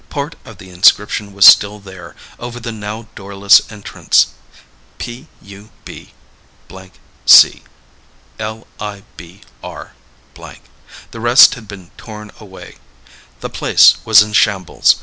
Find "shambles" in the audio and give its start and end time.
14.33-14.95